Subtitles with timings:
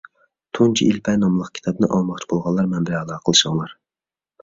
[0.57, 3.81] «تۇنجى ئېلىپبە» ناملىق كىتابنى ئالماقچى بولغانلار مەن بىلەن ئالاقىلىشىڭلار.